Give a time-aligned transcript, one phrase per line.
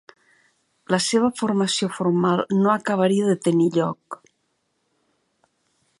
[0.93, 4.21] La seva formació formal no acabaria de tenir lloc.